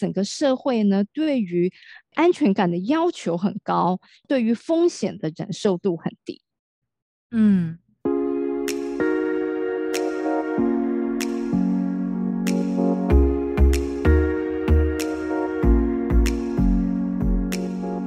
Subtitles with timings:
[0.00, 1.70] 整个社会呢对于
[2.14, 6.40] 安全感的要求很高，对于风险的忍受度很低。
[7.30, 7.78] 嗯。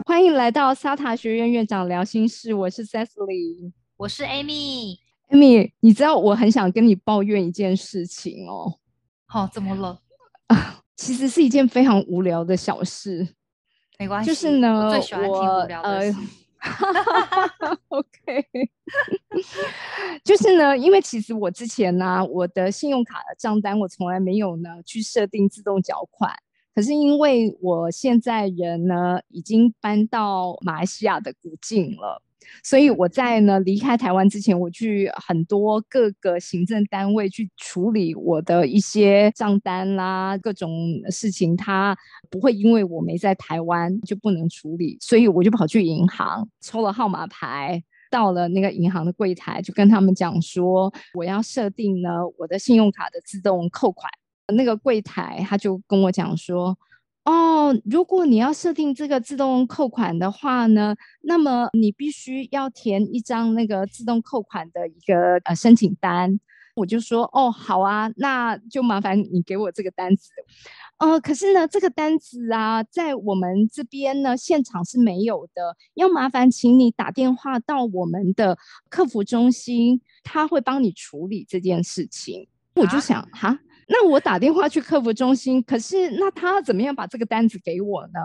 [0.04, 4.98] 欢迎来到沙塔学院院长聊心事，我是 Cecily，我是 Amy。
[5.30, 8.80] Amy，你知道我很想跟你抱怨一件事情哦。
[9.28, 10.00] 好，怎么了？
[11.04, 13.28] 其实是一件非常无聊的小事。
[14.00, 16.18] 没关系，就是呢，我最喜欢听无聊的事。
[17.90, 18.48] OK，
[20.24, 26.32] 就是呢，因为其实我之前呢，我的信用卡的账单我从来没有呢去设定自动缴款。
[26.74, 32.22] 可是因为我现在人呢已经搬到马来西亚的古晋了，
[32.64, 40.72] 所以我在呢离开台湾之前，我去很多各个行政单位去处理我的一些账单啦，各种
[41.10, 41.98] 事情，他
[42.30, 54.12] 不会因为我没在台湾就不能处理，所以我就跑去银行抽了号码牌，到了那个银行的柜台，就跟他们讲说我要设定呢我的信用卡的自动扣款。
[54.54, 56.78] 那个柜台他就跟我讲说
[57.26, 66.40] ：“哦，如果你要设定这个自动扣款的话呢，那么你必须要填一张那个自动扣款的一个呃申请单。”
[66.76, 70.32] 我就说：“哦，好啊，那就麻烦你给我这个单子。”
[70.98, 78.58] 呃，可是呢，这个单子啊，在我们这边呢现场是没有的，要麻烦请你打电话到我们的
[78.90, 82.48] 客服中心，他会帮你处理这件事情。
[82.74, 83.60] 我就想，哈。
[83.88, 88.20] 那我打电话去客服中心，可是那他怎么样把这个单子给我呢？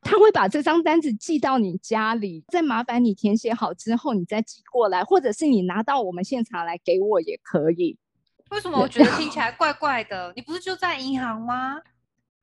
[0.00, 7.98] 他会把这张单子寄到你家里，再麻烦你填写好之后，你再寄过来，或者是你拿到我们现场来给我也可以。
[8.50, 10.32] 为什么我觉得听起来怪怪的？
[10.34, 11.76] 你不是就在银行吗？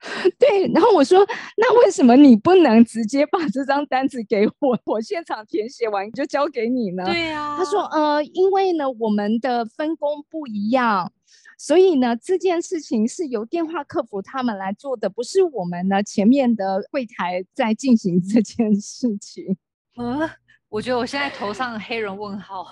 [0.39, 1.25] 对，然后我说，
[1.57, 7.03] 那为什么你不能直接把这张单子给我， 我现场填写完就交给你呢？
[7.05, 7.55] 对呀。
[7.57, 11.11] 他说，呃，因为呢，我们的分工不一样。
[11.57, 19.57] 所以呢，这件事情是由电话客服他们来做的，不是我们呢前面的柜台在进行这件事情。
[19.97, 20.29] 嗯，
[20.69, 22.65] 我觉得我现在头上黑人问号。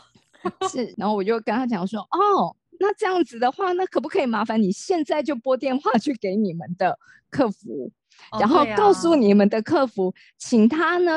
[0.71, 6.97] 是，然后我就跟他讲说，哦，那这样子的话，那可不可以麻烦你现在就拨电话去给你们的
[7.29, 7.91] 客服，
[8.39, 11.13] 然后告诉你们的客服，请他呢。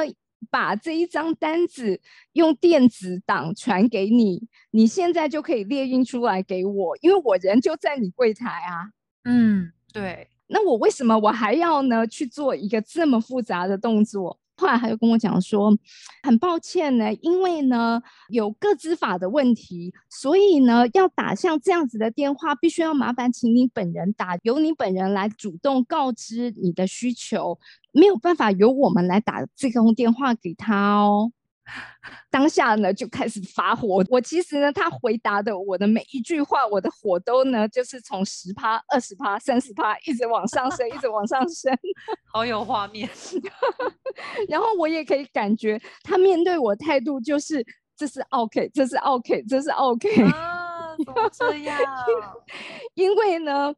[0.50, 2.00] 把这一张单子
[2.32, 8.88] 用电子档传给你，你现在就可以列印出来给我，因为我人就在你柜台啊。
[9.25, 10.27] 嗯，对。
[10.47, 14.41] 那我为什么我还要呢去做一个这么复杂的动作？
[14.60, 15.75] 后来他就跟我讲说，
[16.22, 27.59] 很抱歉呢，因为呢有个资法的问题，所以呢要打像这样子的电话，必须要麻烦请你本人打，由你本人来主动告知你的需求，
[27.93, 31.32] 没有办法由我们来打这通电话给他哦。
[32.31, 41.72] 当下呢就开始发火，我其实呢他回答的我的每一句话，我的火都呢就是从十趴、二十趴、三十趴一直往上升，一直往上升，
[42.32, 43.09] 好有画面。
[44.48, 47.65] 然后我也可以感觉他面对我态度就是
[47.97, 50.09] 这是 OK，这是 OK，这是 OK。
[51.04, 51.78] 怎么这样？
[52.94, 53.72] 因为呢，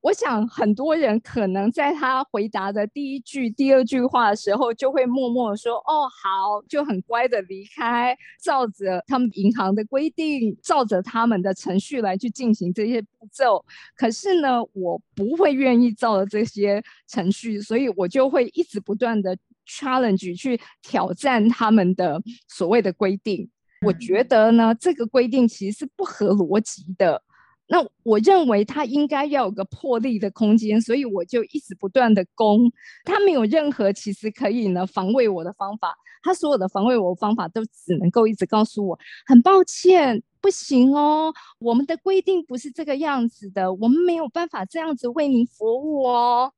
[0.00, 13.64] 我想很多人可能在他回答的第一句、第二句话的时候，就会默默说：“哦，好，就很乖的离开，照着他们银行的规定，照着他们的程序来去进行这些步骤。”
[13.96, 23.50] 可是呢，我不会愿意照着这些程序，所以我就会一直不断的 challenge 去挑战他们的所谓的规定。
[23.82, 27.22] 我觉得呢，这个规定其实是不合逻辑的。
[27.70, 32.72] 那我认为它应该要有个破例的空间，所以我就一直不断的攻。
[33.04, 46.50] 他没有任何其实可以呢防卫我的方法，他所有的防卫我的方法都只能够一直告诉我，很抱歉，不行哦，我们的规定不是这个样子的，我们没有办法这样子为您服务哦。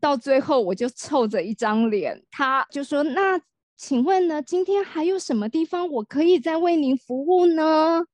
[0.00, 3.38] 到最后我就臭着一张脸，他就说那。
[3.76, 8.04] 请问呢，今天还有什么地方我可以再为您服务呢？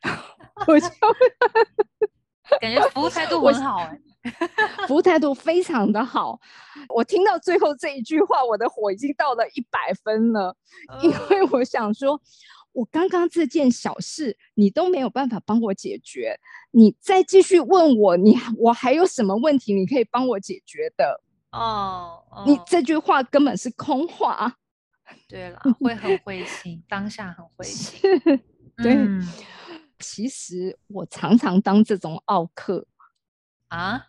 [0.66, 0.88] 我就
[2.60, 4.00] 感觉服务态度很好哎，
[4.88, 6.40] 服务态度非常的好。
[6.88, 10.56] 我听到最后这一句话，我的火已经到了一百分了，
[11.02, 12.20] 因为我想说，
[12.72, 21.20] 我刚刚这件小事你都没有办法帮我解决，你再继续问我，你我还有什么问题你可以帮我解决的？
[21.52, 24.56] 哦，你这句话根本是空话。
[25.28, 28.00] 对了，会很灰 心，当下很灰心。
[28.76, 28.96] 对，
[29.98, 32.86] 其实我常常当这种奥客
[33.68, 34.06] 啊，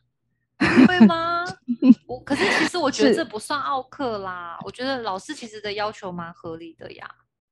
[0.88, 1.44] 会吗？
[2.08, 7.10] 我可是其实我觉得是这不算奥克啦，我觉得老师其实的要求蛮合理的呀。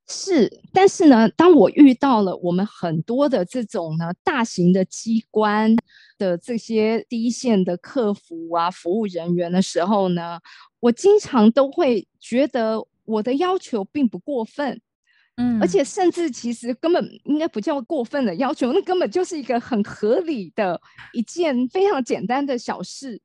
[0.10, 5.76] 是，但是呢，当我遇到了我们很多的这种呢大型的机关
[6.18, 10.40] 的这些第一线的客服啊、服务人员的时候呢，
[10.80, 14.80] 我经常都会觉得我的要求并不过分，
[15.38, 15.60] 嗯。
[15.60, 20.80] 而且甚至其实根本应该不叫过分的要求，那根本就是一个很合理的
[21.14, 23.20] 一件非常简单的小事。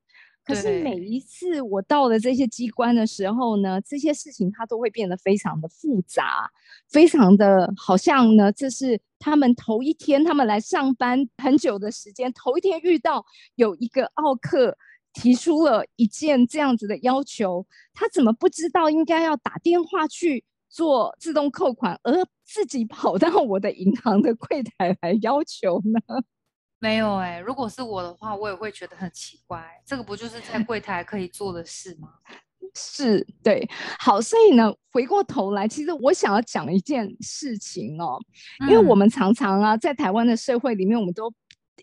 [0.45, 6.51] 可是每一次我到了这些机关的时候呢，这些事情它都会变得非常的复杂，
[6.89, 13.25] 非常的好像呢，这是他们头一天他们来上班很久的时间，头一天遇到
[13.55, 14.77] 有一个奥客
[15.13, 22.13] 提出了一件这样子的要求，他怎么不知道应该要打电话去做自动扣款，而
[22.43, 26.23] 自己跑到我的银行的柜台来要求呢？
[26.79, 29.63] 没有哎、如果是我的话，我也会觉得很奇怪。
[29.85, 32.09] 这个不就是在柜台可以做的事吗？
[32.75, 33.69] 是对，
[33.99, 38.19] 好，所以呢，回过头来，其实我想要讲一件事情哦，
[38.67, 41.31] 因为我嗯们常常啊，在台湾的社会里面，我们都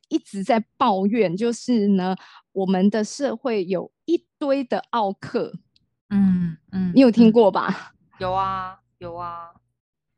[0.08, 2.16] 一直在抱怨，就是呢，
[2.52, 5.52] 我们的社会有一堆的奥客，
[6.08, 7.32] 嗯嗯，你有听嗯？
[7.32, 7.92] 过吧？
[8.18, 9.50] 有啊有啊，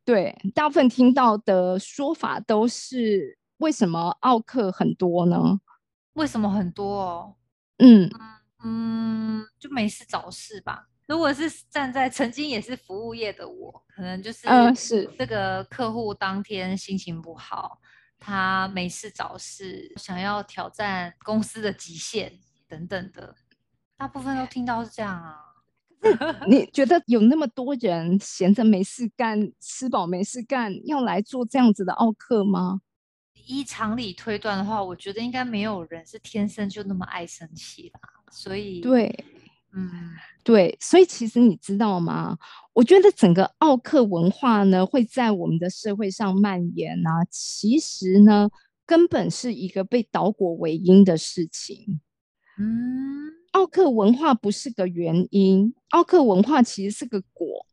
[0.04, 5.60] 对，大部分听到的说法都是为什么奥客很多呢？
[6.14, 7.36] 为什么很多哦？
[7.78, 8.10] 嗯，
[8.64, 10.88] 嗯，就没事找事吧。
[11.08, 17.78] 如果是站在曾经也是服务业的我，可能就是嗯是这个客户当天心情不好，
[18.24, 22.38] 他没事找事，想要挑战公司的极限
[22.68, 23.34] 等等的，
[23.96, 25.38] 大部分都听到是这样啊。
[26.46, 32.80] 你觉得有那么多人闲着没事干，吃饱没事干，要来做这样子的奥客吗？
[33.46, 38.00] 依常理推断的话，我觉得应该没有人是天生就那么爱生气啦。
[38.30, 39.24] 所以，，对
[39.72, 39.90] 嗯
[40.44, 42.36] 对，所以其实你知道吗？
[42.72, 48.50] 我觉得整个奥克文化呢，会在我们的社会上蔓延啊，其实呢，
[48.84, 52.00] 根本是一个被导果为因的事情。
[52.58, 57.66] 嗯，奥克文化不是个原因，奥克文化其实是个果。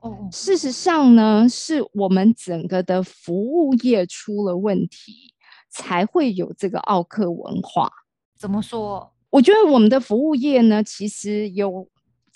[0.00, 5.34] 哦，事实上呢，是我们整个的服务业出了问题，
[5.68, 7.90] 才会有这个奥克文化。
[8.38, 9.12] 怎么说？
[9.30, 11.88] 我觉得我们的服务业呢，其实有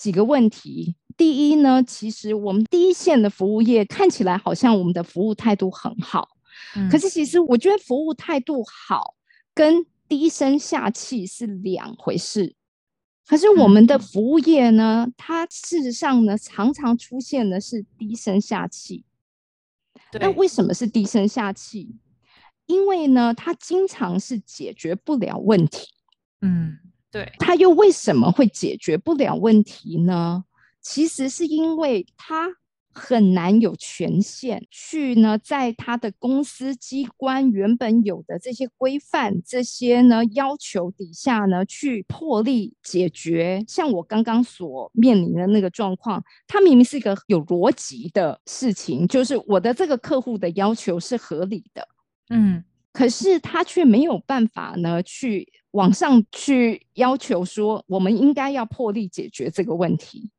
[0.03, 0.97] 几个问题。
[1.17, 6.27] 第一呢，其实我们第一线的服务业看起来好像我们的服务态度很好，
[6.75, 9.15] 嗯可是其实我觉得服务态度好
[9.55, 12.57] 跟低声下气是两回事。
[13.29, 19.05] 可是我们的嗯服务业呢，它事实上呢，常常出现的是低声下气。
[20.19, 21.95] 那，为什么是低声下气？
[22.67, 25.87] 因为呢，它经常是解决不了问题。
[26.41, 26.79] 嗯，
[27.13, 30.45] 对，他又为什么会解决不了问题呢？
[30.81, 32.49] 其实是因为他
[32.95, 43.65] 很难有权限去呢，在他的公司机关原本有的这些规范、这些呢要求底下呢，去破例解决。
[43.69, 51.87] 像我刚刚所面临的那个状况，它明明是一个有逻辑的事情，就是我的这个客户的要求是合理的，
[52.31, 60.31] 嗯可是他却没有办法呢，去往上去要求说，我们应该要破例解决这个问题，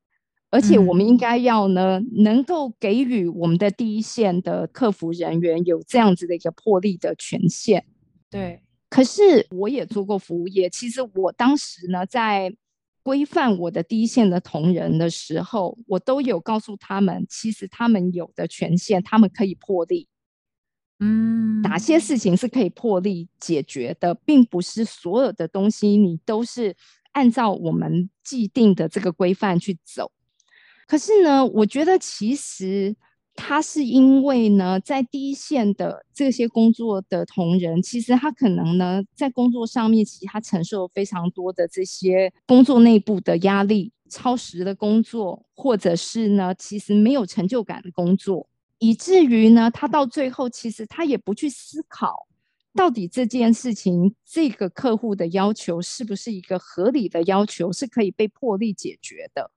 [0.49, 7.85] 而且我们应嗯该要呢，能够给予我们的第一线的客服人员有这样子的一个破例的权限。
[8.29, 12.55] 对，可是我也做过服务业，其实我当时呢，在
[13.01, 20.07] 规范我的第一线的同仁的时候，我都有告诉他们，其实他们有的权限，他们可以破例。
[21.03, 26.75] 嗯，哪些事情是可以破例解决的，并不是所有的东西你都是
[27.11, 30.11] 按照我们既定的这个规范去走。
[30.87, 32.95] 可是呢，我觉得其实
[33.35, 48.47] 他是因为呢，在第一线的这些工作的同仁，其实他可能呢在工作上面，其实他承受非常多的这些工作内部的压力、超时的工作，或者是呢其实没有成就感的工作。
[48.83, 52.27] 以至于呢，他到最后其实他也不去思考，
[52.73, 59.51] 到底这件事情这个客户的要求是不是一个合理的要求，是可以被破例解决的。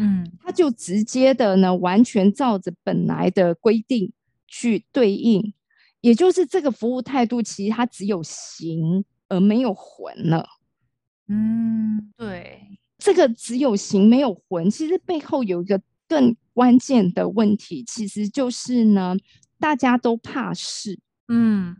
[0.00, 4.12] 嗯他就直接的呢，完全照着本来的规定
[4.48, 5.54] 去对应，
[6.00, 10.44] 也就是这个服务态度，其实它只有形而没有魂了。
[11.28, 12.60] 嗯，对，
[12.98, 19.14] 这个只有形没有魂，其实背后有一个更关键的问题，其实就是呢，
[19.60, 20.98] 大家都怕事。
[21.28, 21.76] 嗯，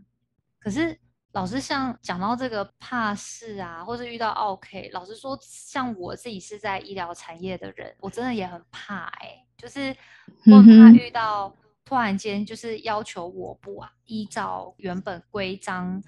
[0.57, 0.97] 可是
[1.33, 9.93] 老师像讲到这个怕事啊，或者遇到 OK，老实说，像我自己是在医疗产业的人，我真的也很怕哎，就是
[10.45, 16.01] 我怕遇到突然间就是要求我不啊依照原本规章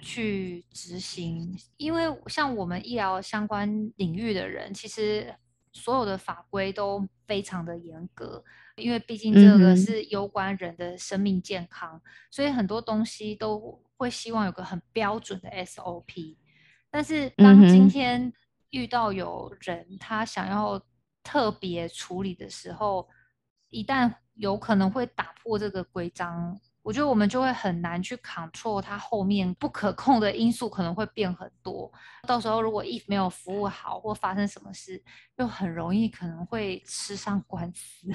[0.00, 5.34] 去执行，因为像我们医疗相关领域的人，其实
[5.72, 8.44] 所有的法规都非常的严格，
[8.76, 12.00] 因为毕竟这个是攸关人的生命健康，
[12.30, 13.82] 所以很多东西都。
[14.02, 16.36] 会希望有个很标准的 SOP，
[16.90, 18.32] 但是当今天
[18.70, 20.84] 遇到有人他想要
[21.22, 23.08] 特别处理的时候，
[23.68, 31.90] 一旦有可能会打破这个规章，我觉得我们就会很难去 control 它后面不可控的因素可能会变很多。
[32.26, 35.02] 到时候如果一没有服务好或发生什么事，
[35.36, 38.08] 又很容易可能会吃上官司。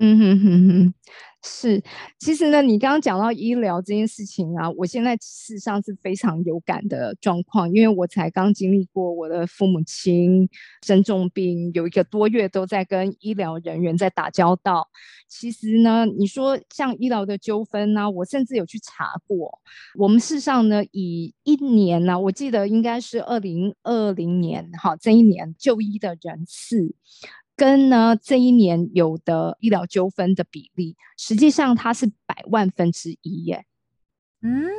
[0.00, 0.94] 嗯哼哼哼，
[1.42, 1.82] 是，
[2.20, 10.48] 其实呢，你刚刚讲到医疗这件事情啊，我现在事实上是非常有感的状况，因为我才刚经历过我的父母亲
[10.86, 14.88] 生重病，有一个多月都在跟医疗人员在打交道。
[15.26, 19.58] 其实呢，你说像医疗的纠纷呢，我甚至有去查过，
[19.96, 26.94] 我们事实上呢，以一年呢，我记得应该是二零二零年，哈，这一年就医的人次。
[27.58, 33.66] 跟呢这一年有的医疗纠纷的比例，实际上它是百万分之一耶。
[34.42, 34.70] 嗯，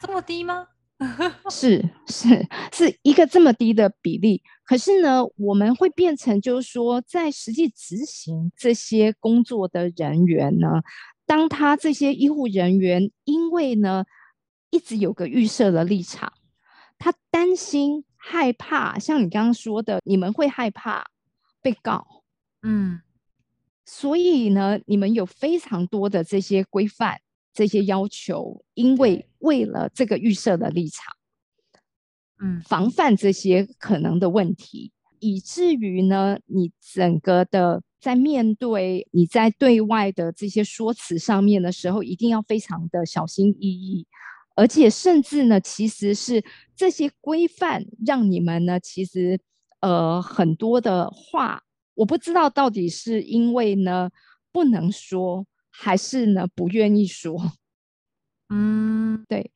[0.00, 0.68] 这么低吗？
[1.50, 4.40] 是是是一个这么低的比例。
[4.64, 10.80] 可是呢，我们会变成就是说，在实际执行这些工作的人员呢，
[11.26, 14.04] 当他这些医护人员因为呢
[14.70, 16.32] 一直有个预设的立场，
[16.98, 21.04] 他担心害怕，像你刚刚说的，你们会害怕。
[21.66, 22.22] 被告，
[22.62, 23.00] 嗯，
[23.84, 27.20] 所以呢，你们有非常多的这些规范、
[27.52, 31.12] 这些要求，因为为了这个预设的立场，
[32.38, 44.06] 嗯，防范这些可能的问题，以至于呢，你整个的在面对你在对外的这些说辞上面的时候，一定要非常的小心翼翼，
[44.54, 46.44] 而且甚至呢，其实是
[46.76, 49.40] 这些规范让你们呢，其实。
[49.80, 51.62] 呃，很多的话，
[51.94, 54.10] 我不知道到底是因为呢
[54.50, 57.52] 不能说，还是呢不愿意说。
[58.48, 59.50] 嗯，对，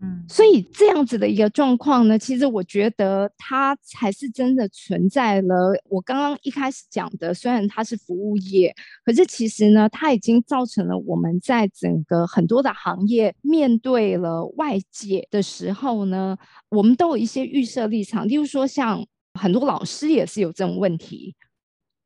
[0.00, 5.72] 嗯，所以这样子的一个状况呢，其实我觉得它才是真的存在了。
[5.88, 16.36] 我刚刚一开始讲的，虽然它是服务业，可是其实呢，它已经造成了我们在整个很多的行业面对了外界的时候呢，
[16.70, 19.06] 我们都有一些预设立场，例如说像。
[19.34, 21.34] 很多老师也是有这种问题，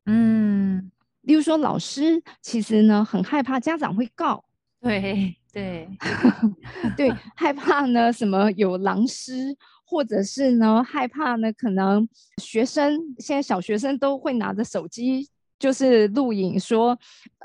[0.07, 0.91] 嗯，
[1.23, 4.45] 例如说老师其实呢很害怕家长会告，
[4.81, 5.89] 对对。
[6.97, 12.09] 对，害怕呢什么有狼师，或者是呢害怕呢可能
[12.41, 15.29] 学生现在小学生都会拿着手机
[15.59, 16.97] 就是录影说，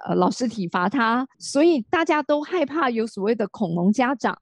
[0.05, 4.37] 呃老师体罚他，所以大家都害怕有所谓的恐龙家长，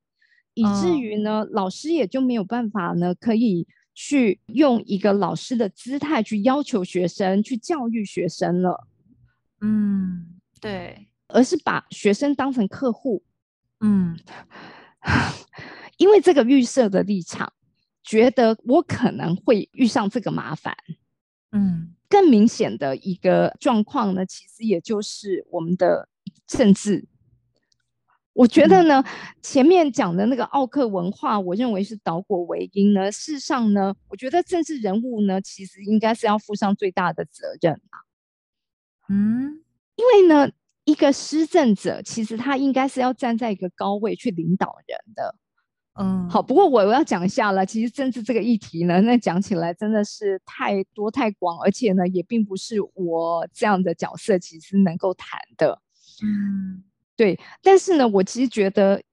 [0.53, 3.65] 以至于呢老师也就没有办法呢可以。
[4.01, 8.87] 去用一个老师的姿态去要求学生，去教育学生了。
[9.59, 13.21] 嗯，对，而是把学生当成客户。
[13.81, 14.17] 嗯，
[15.97, 17.51] 因为这个预设的立场，
[18.01, 20.73] 觉得我可能会遇上这个麻烦。
[21.51, 26.07] 嗯，更明显的一个状况呢，其实也就是我们的
[26.47, 27.05] 政治。
[28.39, 29.03] 我觉得呢，
[29.41, 33.11] 前面讲的那个奥克文化，我认为是导果为因呢。
[33.11, 37.99] 事实上呢，我觉得政治人物呢，其实应该是要负上最大的责任啊。
[39.09, 39.61] 嗯，
[39.97, 40.49] 因为呢，
[40.85, 45.35] 一个施政者其实他应该是要站在一个高位去领导人的。
[45.99, 47.65] 嗯，好，不过我要讲一下了。
[47.65, 55.81] 其实政治这个议题呢，那讲起来真的是太多太广，而且呢，也并不是我这样的角色其实能够谈的。
[56.23, 56.85] 嗯。
[57.19, 59.03] 对，但是呢，我其实觉得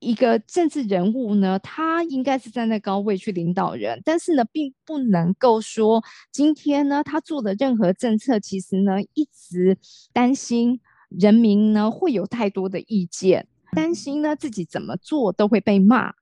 [0.00, 6.02] 一个政治人物呢，他应该是站在高位去领导人，但是呢，并不能够说
[6.32, 9.78] 今天呢，他做的任何政策，其实呢，一直
[10.12, 16.12] 担心人民呢会有太多的意见，担心呢自己怎么做都会被骂，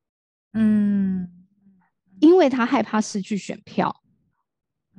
[0.53, 1.27] 嗯，
[2.21, 4.03] 因为他害怕失去选票，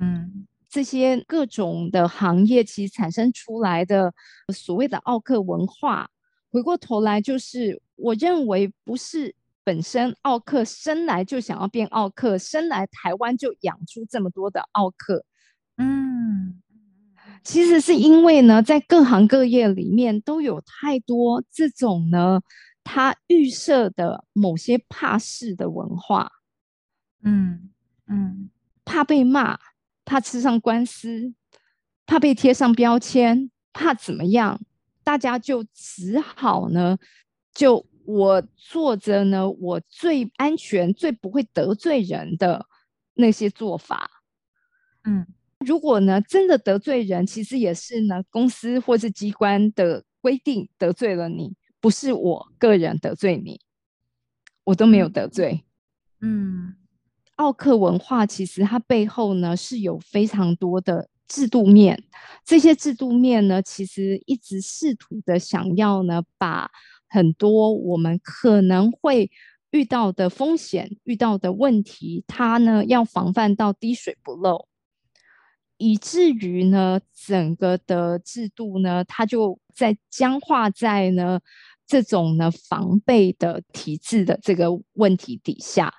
[0.00, 0.48] 嗯。
[0.68, 4.14] 这些各种的行业其实产生出来的
[4.54, 6.08] 所谓的奥克文化。
[6.52, 15.24] 回过头来，就是我认为不是本身奥克生来就想要变奥克，生来台湾就养出这么多的奥克。
[15.78, 16.62] 嗯，
[17.42, 22.42] 其实是因为呢，在各行各业里面都有太多这种呢
[22.84, 26.30] 他预设的某些怕事的文化，
[27.22, 27.70] 嗯
[28.06, 28.50] 嗯，
[28.84, 29.58] 怕被骂，
[30.04, 31.32] 怕吃上官司，
[32.04, 34.60] 怕被贴上标签，怕怎么样？
[35.12, 36.96] 大家就只好呢，
[37.52, 42.64] 就我做着呢，我最安全、最不会得罪人的
[43.12, 44.10] 那些做法。
[45.04, 45.26] 嗯，
[45.58, 51.54] 如果呢真的得罪人，其实也是呢公司或是机关的规定得罪了你。
[51.78, 53.60] 不是我个人得罪你，
[54.64, 55.62] 我都没有得罪。
[56.22, 56.74] 嗯，
[57.36, 62.04] 奥克文化其实它背后呢是有非常多的制度面，
[62.44, 66.70] 这些制度面呢其实一直试图的想要呢把
[67.08, 69.30] 很多我们可能会
[69.70, 74.68] 遇到的风险、遇到的问题，它呢要防范到滴水不漏，
[75.78, 81.40] 以至于呢整个的制度呢它就在僵化在呢。
[81.84, 85.92] 这种呢防备的体制的这个问题底下，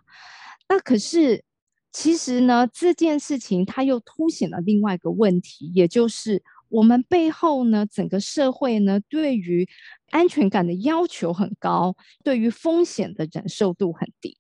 [0.68, 1.44] 那可是
[1.94, 9.70] 其实呢这件事情它又凸显了另外一个问题，也就是我们背后呢整个社会呢对于
[10.10, 14.38] 安全感的要求很高，对于风险的忍受度很低。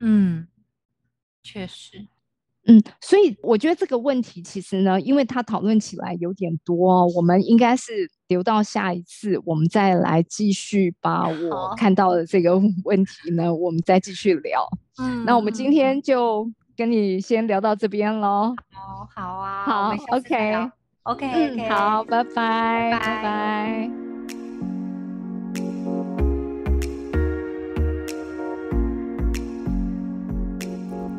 [0.00, 0.48] 嗯，
[1.42, 2.08] 确实。
[2.66, 14.66] 嗯，所以我觉得这个问题其实呢，因为它讨论起来有点多，我们应该是留到下一次，我们再来继续把我看到的这个问题呢，我们再继续聊。
[14.98, 18.54] 嗯，那我们今天就跟你先聊到这边喽。
[18.74, 24.05] 哦，好啊，好，OK，OK，嗯，好，拜拜，拜拜。